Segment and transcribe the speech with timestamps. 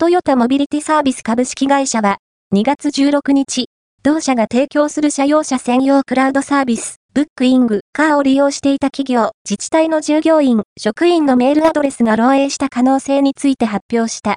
[0.00, 2.18] トヨタモビリティサービス株式会社は、
[2.54, 3.66] 2月16日、
[4.04, 14.36] 同社が提供する車用車専用クラウドサービス、ブックイング、カーを利用していた企業、自治体の従業員、職員のメールアドレスが漏洩した可能性について発表した。